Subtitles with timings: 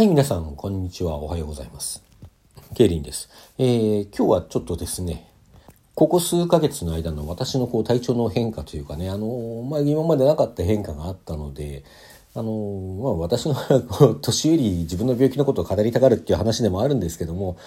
[0.00, 1.16] はい、皆さん、こんにちは。
[1.16, 2.02] おはようございます。
[2.74, 3.28] ケイリンです。
[3.58, 5.28] えー、今日はちょっとですね、
[5.94, 11.84] ここ数ヶ月の間の私のこう体調の変化というかね、あのまあ、今までなかった変化があったので、
[12.34, 12.50] あの
[13.02, 13.54] まあ、私の
[14.22, 17.58] 年寄り自分の病気のことを語りたがるっていう話でもあるんですけども、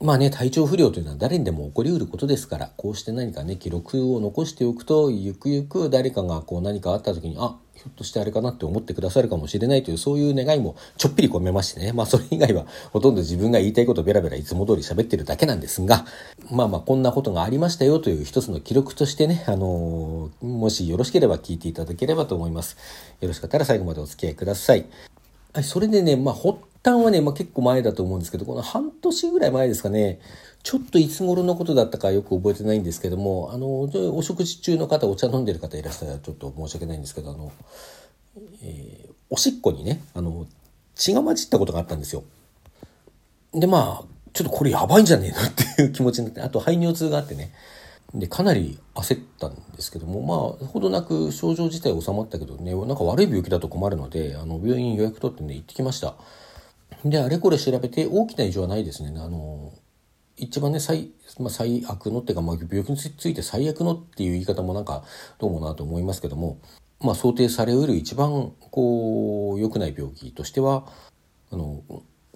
[0.00, 11.92] まあね、体調不良というのは誰にでも起こりうることですから、こうして何かね、記録を残しておくと、ゆくゆく誰かがこう何かあった時に、あ、ひょっとしてあれかなって思ってくださるかもしれないという、そういう願いもちょっぴり込めましてね。
[11.92, 16.04] まあそれ以外はほとんど自分が言いたいことをベラベラいつも通り喋ってるだけなんですが、
[16.50, 22.76] まあまあこんなことがありましたよという一つの記録としてね、あのー、もしよろしければ聞いていただければと思います。
[23.20, 24.86] よろしかったら最後までお付き合いください。
[25.52, 26.34] はい、それでね、まあ
[26.84, 30.20] 端はね、まあ結構前だと思うんですけど、この半年ぐらい前ですかね、
[30.62, 33.82] ちょっといつ頃のことだったかよく覚えてないんですけども、あの、
[34.16, 37.52] お食事中の方、お茶飲んでる方いらっしゃったらちょっと申し訳ないんですけど、あの、
[38.62, 40.46] えー、おしっこにね、あの、
[40.94, 42.22] 血が混じったことがあったんですよ。
[43.52, 47.52] で、まあ、ちょっとこれやばいんじゃねえのっていう気持ちになって、あと排尿痛があってね。
[48.14, 56.14] で、かなり焦ったんですけども、まあ、ほどなく症状自体収まったけどね、なんか悪い病気だと困るので、あの、病院予約取ってね、行ってきました。
[57.04, 59.12] で、あれこれ調べて大きな異常はないですね。
[59.20, 59.72] あの、
[60.36, 65.04] 一番ね、最、まあ、最悪のっていうか、まあ、病気について最悪のっていう言い方もなんか
[65.38, 66.58] どうもなと思いますけども、
[67.00, 70.86] まあ、想定されうる一番こう良くない病気としては
[71.50, 71.82] あの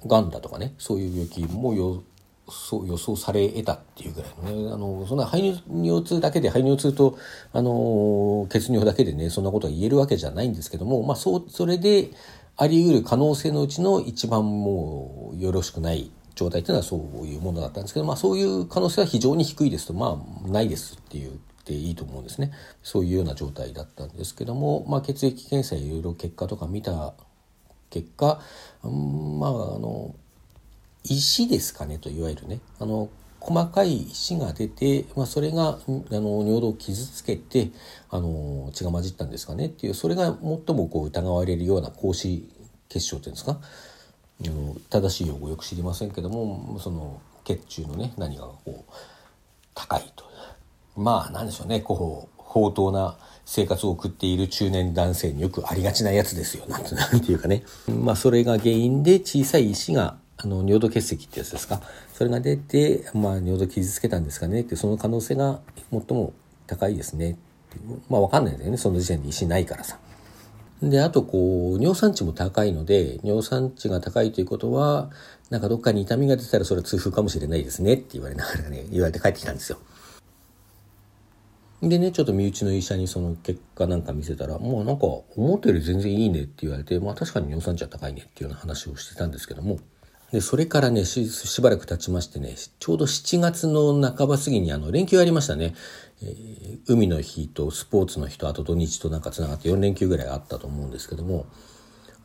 [0.07, 2.03] がんだとかねそういう病気もよ
[2.49, 7.19] そう予想され得たっていうぐらいのねあのそんな排尿痛だけで排尿痛と
[7.53, 12.11] あの血尿だけでねそんなことが言えるわけじゃないんですけども、まあ、そうそれで
[12.57, 22.53] あり得る可能性のうちの一番もうよろしくない状態っていうのはそういうものだったんですけど、まあ、そういう可能性は非常に低いですとまあないですっていうていいと思うんですね。
[22.83, 27.13] そういうような状態だったんですけども、まあ、血液検査いろいろ結果とか見た
[27.91, 28.41] 結果、
[28.85, 30.15] うん、まああの
[31.05, 32.61] 石ですかねといわゆるね。
[32.79, 37.71] あの細かい石が出て、まあ、それがあの尿道を傷つけて
[38.11, 42.49] あの血が混じったんですかねっていうそれが最もこう疑われるような格子
[42.89, 43.59] 結晶っていうんですか？
[44.91, 48.93] 正しい用語よく知りませんけどもその血中のね何かがこう
[49.75, 50.25] 高いと。
[50.97, 51.81] まあなんでしょうね。
[51.81, 56.65] こう放蕩な生活を送っている中年男性によくありがちなやつですよ。
[56.69, 57.63] なんて なんていうかね。
[57.89, 61.81] まあそれが原因で小さい石があの尿道結石ってやつですか？
[62.15, 64.63] それが出て、まあ、尿道傷つけたんですかね？
[64.63, 65.61] ってその可能性が
[65.91, 66.33] 最も
[66.67, 67.37] 高いですね。
[68.09, 68.77] まあ分かんないんだよね。
[68.79, 69.99] その時点で石ないからさ。
[70.83, 75.11] で、あとこう、尿酸値も高いので、尿酸値が高いということは、
[75.49, 79.79] なんかどっかに痛みが出たらそれは痛風かもしれないですねって言われながらね、 言われて帰ってきたんですよ。
[81.83, 89.79] でね、ちょっと身内の医者にその結果なんか見せたら、もうなんか思ったより全然いいねって言われて、まあ確かに尿酸値は高いねっていうような話をしてたんですけども、
[90.37, 95.75] で、それからねし、しばらく経ちましてね、ちょうど7月の半ば過ぎにあの連休ありましたね。
[96.23, 101.47] えー、海の日とスポーツの日とあと土日となんか繋がって4連休ぐらいあったと思うんですけども、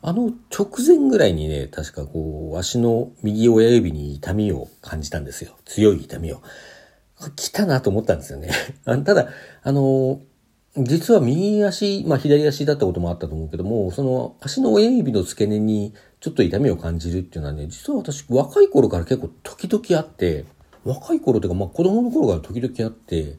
[0.02, 5.56] あの直前ぐらいにね、確かこう、足の右親指に痛みを感じたんですよ。
[5.64, 6.42] 強い痛みを。
[7.34, 8.50] 来たなと思ったんですよね。
[8.84, 9.30] ただ、
[9.62, 10.20] あの、
[10.76, 20.46] 実は右足、まあ左足だったこともあったと思うけども、その足の親指の付け根にちょっと痛みを感じるっていうのはね、実は私若い頃から結構時々あって、
[20.84, 23.36] 若い頃というか、まあ子供の頃から時々あって、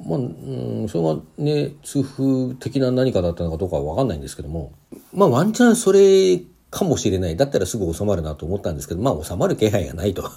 [0.00, 4.72] まあ、うん、それがね、痛風的な何かだったのかどうかはわかんないんですけども、
[5.12, 6.40] まあワンチャンそれ
[6.70, 7.36] かもしれない。
[7.36, 10.30] だったらすぐ収まるなと思ったんですけど、まあ収まる気配がないと。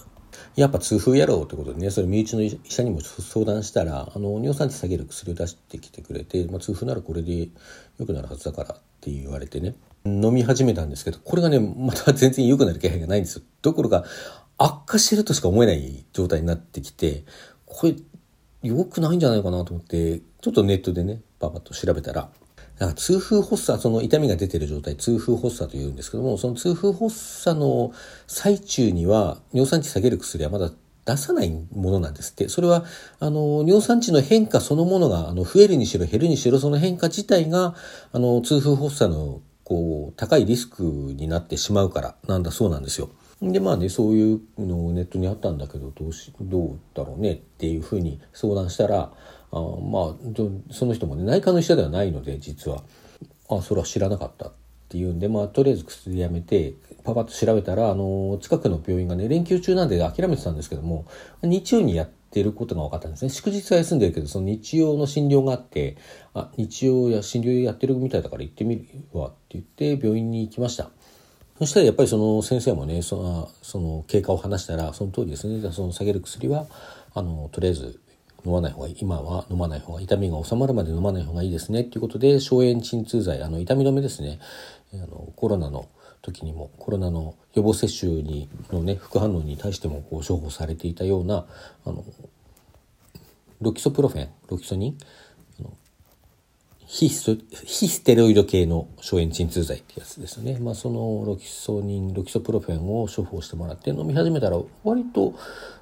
[0.55, 7.49] やっぱ痛風やろうってことでね、それ身内の医者にも相談したら、あの、尿酸値下げる薬を出してきてくれて、まあ、痛風ならこれで
[7.97, 9.75] 良くなるはずだからって言われてね、
[10.05, 13.43] 飲み始めたんですけど、これがね、また全然良くなる気配がないんですよ。
[13.61, 14.03] どころか、
[14.57, 17.23] 悪化してるとしか思えない状態になってきて、
[17.65, 17.95] これ、
[18.63, 22.29] 良くないんじゃないかなと思って、ちょっとネットでね、パパッと調べたら、
[22.81, 27.93] だか痛風発作、その痛みが出てる状態、痛風発作というんですけども、その痛風発作の
[28.25, 30.71] 最中には尿酸値下げる薬はまだ
[31.05, 32.49] 出さないものなんですって。
[32.49, 32.83] それは、
[33.19, 37.75] あの、尿酸値の変化そのものが、あの、増えるにしろ減るにしろ、その変化自体が、
[38.13, 43.11] あの、痛風発作の、こう、高いリスクになってしまうからなんだそうなんですよ。
[43.43, 49.11] で、まあね、そういうのをネットにあったんだけど、どうし、どうだろうねっていうふうに相談したら、
[49.51, 52.83] あまあその人もね内科の医者ではないので実は。
[53.57, 54.53] あそれは知らなかったっ
[54.89, 61.05] ていうんでまあとりあえず薬やめてパパッと調べたらあの近くの病院がね連休中なんで諦めてたんですけども
[61.43, 63.29] 日曜にやってることが分かったんですね。
[63.29, 65.97] 祝日は休んでるけどその日曜の診療があって
[66.33, 68.87] あ日曜や診療やってるみたいだから行ってみる
[69.19, 70.89] わって言って病院に行きました。
[71.59, 75.61] そしたらやっぱりその先生もねそのその経過を話したらその通りですね。
[75.71, 76.67] その下げる薬は
[77.13, 77.99] あのとりあえず
[78.45, 78.97] 飲まない方がいい。
[78.99, 81.81] 今は飲まない方が痛みが収まるまで飲まない方がいいですね。
[81.81, 84.39] っていうことで消炎鎮痛剤あの痛み止めですね。
[84.93, 85.87] あのコロナの
[86.21, 91.45] 時にもコロナの予防接種にのね副反応に対してもこう処方されていたような
[91.85, 92.03] あの
[93.61, 94.97] ロキソプロフェンロキソニン
[96.91, 100.59] 非ス非ステロイド系の消炎鎮痛剤ってやつですね。
[100.59, 105.33] まあ、そのロキソニン、ロキソプロフェンを処方してもらって飲み始めたら割と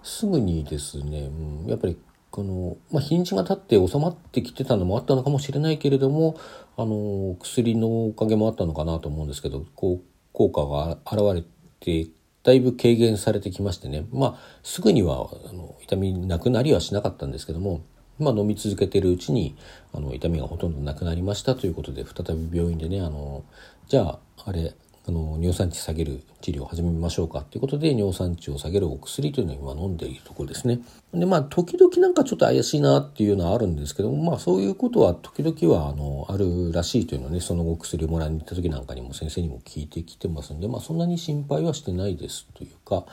[0.04, 1.98] すぐにですね、うん、やっぱり
[2.32, 6.40] この、まあ、日にちが経って収まってきてたのもあったのかもしれないけれども、
[6.78, 11.44] あの、薬のおかげもあったのかなと思うんですけど、こう、効果が現れ
[11.80, 12.10] て、
[12.44, 17.82] だいぶ軽減されてきましてね、まあ、すぐにはあの痛みなくなりはしなかったんですけども、
[18.18, 19.58] まあ、飲み続けてるうちに
[19.94, 23.44] あの痛みがほとんどなくなりましたということで再び病院でねあの
[23.88, 24.74] じゃああれ
[25.10, 30.82] あの尿酸値下げる治療を始めましょうかということで尿酸値を下げるお薬というのを今飲んでいるところですね。
[31.12, 43.08] でまあ時々なんかちょっと怪しいなっていうのはあるんですけどもまあそういうことは時々はあのあるらしいというのをねそのお薬をもらいに行った時なんかにも先生にも聞いてきてますんでまあそんなに心配はしてないですというか、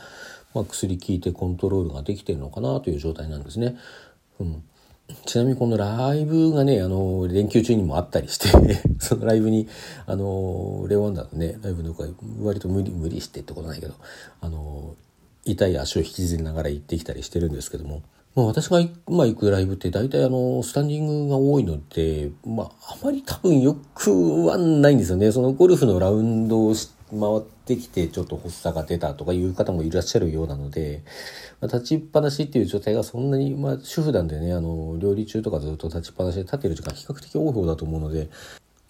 [0.53, 3.79] まあ、薬効いてコントロールができてるのかなという状態なんですね。
[4.39, 4.63] うん
[5.25, 8.49] ちなみにこのライブがね、あの、連休中にもあったりして
[8.99, 9.69] そのライブに、
[10.07, 12.05] あの、レオワンダーのね、ライブのか
[12.43, 13.95] 割と無理、無理してってことないけど、
[14.41, 14.95] あの、
[15.45, 18.03] 痛い足を引きずりながら行ってきたりしてるんですけども、
[18.35, 25.31] まあ私がまあ行くライブって大体あの、スタンディングが多いので、まああまり多分よくはないんですよね。
[25.31, 31.03] そのゴルフのラウンドをして、回ってきてちょっと発作が出たとかいう方もいらっしゃるようなので、
[31.61, 38.29] まあ、立ちっぱなしっていう状態がそんなに、まあ、主婦なんでねあの料理中とかずっと立ちっぱなしで立ってる時間比較的多い方だと思うので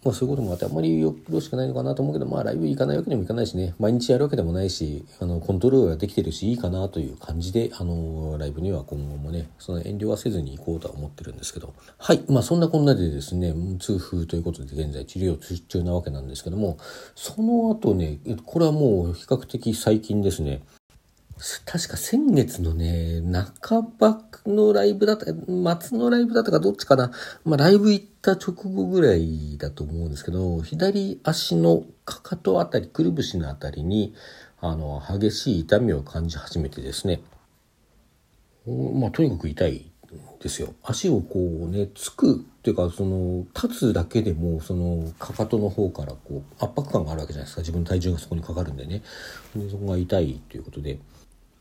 [0.05, 16.79] まあそういうこともあってあんまりよろしくないのかなと思うけど、まあライブ行かないわけにもいかないしね、毎日やるわけでもないし、あの、コントロールができてるし、いいかなという感じで、あの、ライブには今後もね、その遠慮はせずに行こうとは思ってるんですけど、はい、まあそんなこんなでですね、痛風ということで現在治療中なわけなんですけども、
[17.15, 20.63] その後ね、これはもう比較的最近ですね、
[21.67, 23.21] 確か先月のね、
[23.61, 27.11] 半ばのライブだった、末のライブだったかどっちかな。
[27.45, 34.15] まあライブ行った直後ぐらいだと思うんですけど、左足のかかとあたり、くるぶしのあたりに、
[34.63, 37.21] あの、激しい痛みを感じ始めてですね。
[38.67, 39.91] まあとにかく痛い
[40.41, 40.75] ですよ。
[40.83, 47.61] 足をこうね、つくっていうか、その、立つだけでも、その、かかとの方からこう、圧迫感があるわけじゃないですか。
[47.61, 49.03] 自分の体重がそこにかかるんでね。
[49.55, 50.99] でそこが痛いということで。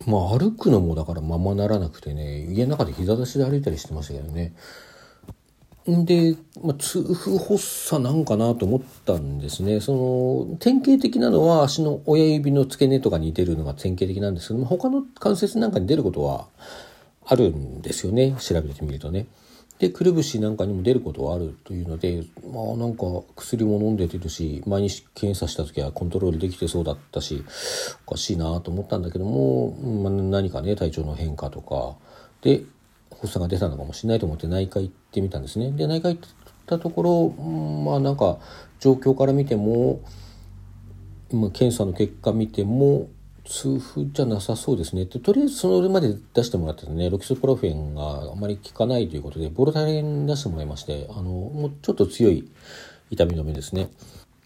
[0.06, 4.54] まあ歩くのもだからままならなくてね、家の中で膝出しで歩いたりしてましたけどね。
[5.92, 9.80] んで、まあ、痛風発作なんかなと思ったんですね。
[9.82, 16.48] その、典型的なのは足の親指の付け根とかに出るのが典型的なんですけど、他の関節なんかに出ることは
[17.24, 18.36] あるんですよね。
[18.40, 19.28] 調べてみるとね。
[19.80, 23.06] でくるぶしなんかにも出ることはあるというのでまあなんか
[23.36, 27.44] 薬も飲んでてるし毎日検査した時はコントロールできてそうだったし
[28.08, 31.96] おかしいなと思ったんだけども、まあ、何かね体調の変化とか
[32.42, 32.64] で
[33.12, 35.72] 発作が出たのかもしれないと思って内科行ってみたんですね。
[35.72, 36.30] で内科行っ
[36.66, 38.38] たところ、まあなんか
[38.80, 40.02] 状況から見ても、
[41.32, 43.08] ま、検査の結果見ても
[43.46, 45.06] 痛風じゃなさそうですね。
[45.06, 47.10] とりあえずそれまで出してもらってたね。
[47.10, 52.50] ロキソプロフェンがあまり効かないということでボルタレン出してもらいましてあのもうちょっと強い
[53.12, 53.90] 痛み止めですね。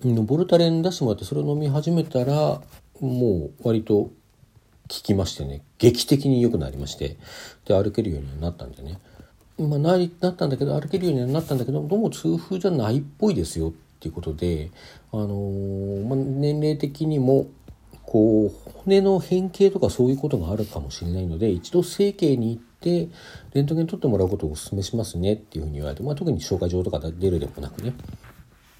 [0.03, 2.61] ボルタレン出してもらってそれを飲み始めたら
[2.99, 4.11] もう割と効
[4.87, 5.61] きましてね。
[5.77, 7.17] 劇的に良くなりまして。
[7.65, 8.99] で歩けるようになったんでね。
[9.57, 14.71] まあ、ななったんだけど歩けるようになったんだけどどうも痛風じゃないっぽいですよっていうことで、
[15.11, 17.47] あのー、まあ、年齢的にも
[18.09, 23.07] こう骨の変形とかそういうことがあるかもしれないので一度整形に行って
[23.53, 27.93] レントゲン取ってもらうことをお勧めしますねっていうふうに言われて、まあ、特に紹介状とか出るでもなくね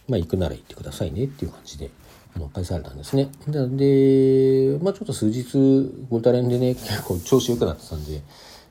[0.07, 1.91] まあ行くなら行ってくださいねっていう感じで
[2.36, 3.29] あの返されたんですね。
[3.45, 8.24] でまあちょっと数日ゴタレンでね結構調子良くなってたんで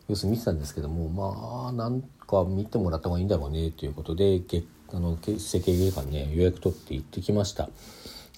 [0.09, 4.41] 様子見てたんですけどもまあなんか見てもらった方がいいんだろうねということで
[4.93, 7.69] あの整形外科にね予約取って行ってきました。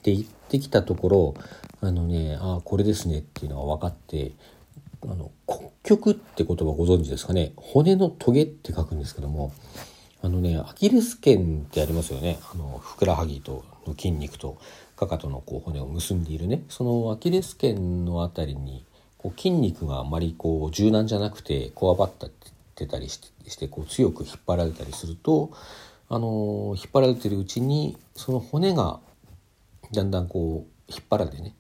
[0.03, 1.35] で行ってきたところ
[1.81, 4.33] あのねああこれですねっていうのが分かって
[5.03, 7.53] あの骨曲って言葉ご存知ですかね？
[7.57, 9.53] 骨のトゲって書くんですけども
[10.23, 12.39] あのねアキレス腱ってありますよね。
[12.53, 14.59] あのふくらはぎとの筋肉と
[14.97, 16.63] かかとのこう骨を結んでいるね。
[16.69, 18.85] そのアキレス腱の辺りに
[19.17, 22.11] こう筋肉があまりこう柔軟じゃなくてこわばっ
[22.75, 23.17] てたりし
[23.59, 25.51] てこう強く引っ張られたりすると
[26.11, 29.01] あの引っ張られてるうちにその骨が
[29.93, 31.55] だんだんこう引っ張られてね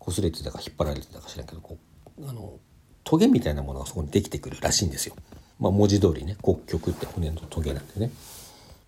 [0.00, 1.76] 擦れてたか引っ張られてたか知らんけどこ
[2.18, 2.58] うあの
[3.04, 5.14] トゲみたいなものがそこにできてくるらしいんですよ。
[5.58, 8.10] まあ、文字通りね骨極って骨のトゲなんでね。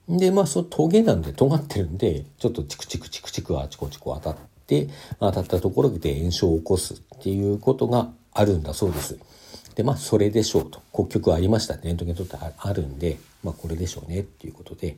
[0.08, 4.88] でまあそのトゲなんで尖ってるんでちょっとチクチクチクチクあちこちこう当たって
[5.20, 9.18] 当たったところで炎症を起こすっていうことがあるんだそうです。
[9.74, 14.96] でまあそれでしょうと骨極ありましたレントゲン取ってあるんでまあこれでしょうねっていうことで、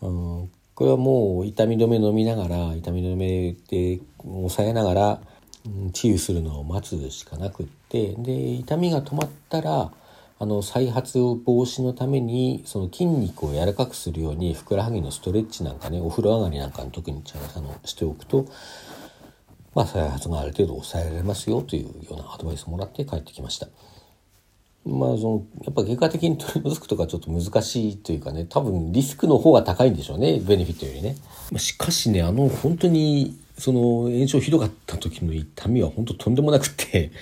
[0.00, 5.20] うん、これはもう痛み止め飲みながら痛み止めで抑えながら、
[5.92, 9.92] 治癒するのを待つしかなくってで痛みが止まったら
[10.38, 17.22] あの再発防止のためにその筋肉を柔らかくするようにふくらはぎのストレッチなんかねお風呂上がりなんかに特に
[17.56, 18.46] あのしておくと、
[19.74, 23.68] まあ、再発がある程度抑えられますよというようなアドバイスをもらって帰ってきました。
[24.86, 31.16] まあそのやっぱ外科的に取り除くとかちょっと難しいというかね多分リスクの方が高いんでしょうねベネフィットよりね。
[31.56, 37.12] しかしねあの本当にその炎症ひどかった時の痛みは本当とんでもなくて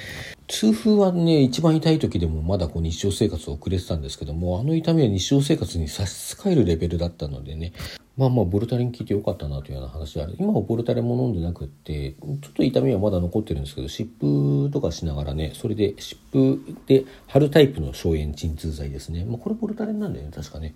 [0.49, 7.73] 痛風はね一番痛い時でもまだこう日常生活を送れてたんですけどもあの痛みは日常生活に差し支えるレベルだったのでね
[8.17, 10.37] まあまあボルタリン効いてよかったなというような話である。
[10.39, 20.75] 今はボルタリンも飲んでなくってちょっと痛みはまだ残ってるんですけど湿布とかしながらねそれで湿布で貼るタイプの消炎鎮痛剤ですね、まあ、これボルタリンなんだよね確かね。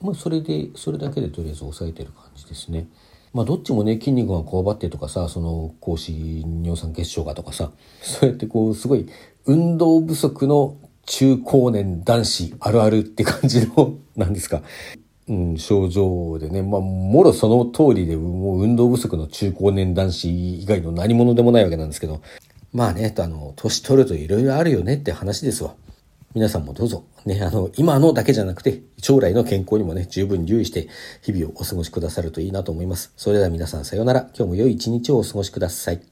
[0.00, 2.88] まあそれでそれだけでとりあえず抑えてる感じですね。
[3.34, 7.70] まあどっちもね筋肉がこわばってとかさその高脂尿酸血症がとかさ
[8.02, 9.06] そうやってこうすごい
[9.46, 10.76] 運動不足の
[11.06, 14.62] 中高年男子あるあるって感じのなんですか、
[15.28, 22.22] うん、症状でねまあもろその通りでもう運動不足の中高年男子以外の何者でもないわけなんですけど
[22.72, 25.74] まあねあの年取るといろいろあるよねって話ですわ。
[26.34, 30.88] 皆さんもどうぞ、ね、あの、今のだけじゃなくて、将来の健康にもね、十分留意して、
[31.20, 33.12] 日々をお過ごしくださるといいなと思います。
[33.18, 34.30] それでは皆さんさようなら。
[34.34, 36.11] 今日も良い一日をお過ごしください。